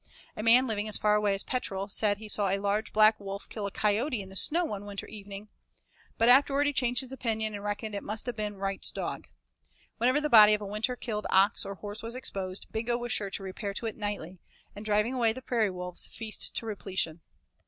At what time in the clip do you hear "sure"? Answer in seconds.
13.11-13.29